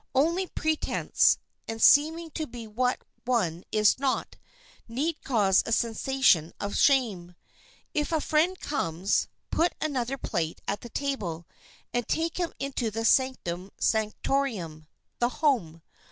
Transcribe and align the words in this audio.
Only 0.15 0.47
pretense, 0.47 1.37
and 1.67 1.79
seeming 1.79 2.31
to 2.31 2.47
be 2.47 2.65
what 2.65 3.03
one 3.23 3.63
is 3.71 3.99
not, 3.99 4.35
need 4.87 5.21
cause 5.23 5.61
a 5.63 5.71
sensation 5.71 6.53
of 6.59 6.75
shame. 6.75 7.35
If 7.93 8.11
a 8.11 8.19
friend 8.19 8.59
comes, 8.59 9.27
put 9.51 9.75
another 9.79 10.17
plate 10.17 10.59
at 10.67 10.81
the 10.81 10.89
table, 10.89 11.45
and 11.93 12.07
take 12.07 12.37
him 12.37 12.51
into 12.57 12.89
the 12.89 13.05
sanctum 13.05 13.69
sanctorum—the 13.77 15.29
home. 15.29 15.83